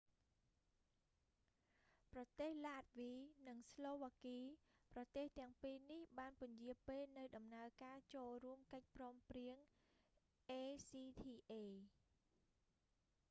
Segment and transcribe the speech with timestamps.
[2.13, 3.13] ប្រទេសឡាតវី
[3.47, 4.39] និងស្លូវ៉ាគី
[4.93, 9.57] ប្រទេសទាំងពីរនេះបានពន្យារពេលនូវដំណើរការចូលរួមកិច្ចព្រមព្រៀង
[10.59, 11.65] acta